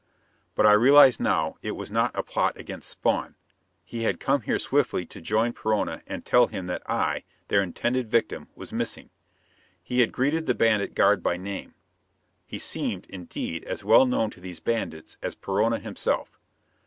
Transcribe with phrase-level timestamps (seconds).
[0.55, 3.35] But I realized now it was not a plot against Spawn.
[3.85, 8.09] He had come here swiftly to join Perona and tell him that I, their intended
[8.09, 9.11] victim, was missing.
[9.83, 11.75] He had greeted the bandit guard by name.
[12.47, 16.39] He seemed, indeed, as well known to these bandits as Perona himself.